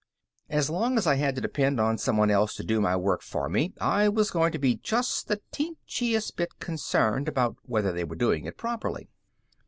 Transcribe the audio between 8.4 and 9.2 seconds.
it properly.